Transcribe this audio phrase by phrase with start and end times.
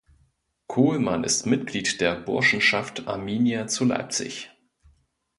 [0.65, 4.49] Kohlmann ist Mitglied der Burschenschaft Arminia zu Leipzig.